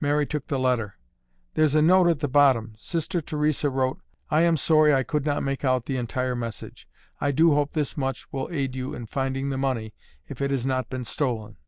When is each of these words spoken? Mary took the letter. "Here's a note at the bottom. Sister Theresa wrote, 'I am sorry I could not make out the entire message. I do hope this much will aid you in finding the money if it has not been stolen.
Mary 0.00 0.24
took 0.26 0.46
the 0.46 0.58
letter. 0.58 0.96
"Here's 1.52 1.74
a 1.74 1.82
note 1.82 2.08
at 2.08 2.20
the 2.20 2.28
bottom. 2.28 2.72
Sister 2.78 3.20
Theresa 3.20 3.68
wrote, 3.68 3.98
'I 4.30 4.40
am 4.40 4.56
sorry 4.56 4.94
I 4.94 5.02
could 5.02 5.26
not 5.26 5.42
make 5.42 5.66
out 5.66 5.84
the 5.84 5.98
entire 5.98 6.34
message. 6.34 6.88
I 7.20 7.30
do 7.30 7.52
hope 7.52 7.72
this 7.72 7.94
much 7.94 8.32
will 8.32 8.48
aid 8.50 8.74
you 8.74 8.94
in 8.94 9.04
finding 9.04 9.50
the 9.50 9.58
money 9.58 9.92
if 10.28 10.40
it 10.40 10.50
has 10.50 10.64
not 10.64 10.88
been 10.88 11.04
stolen. 11.04 11.58